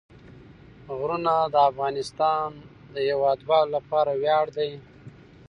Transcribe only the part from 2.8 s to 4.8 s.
د هیوادوالو لپاره ویاړ دی.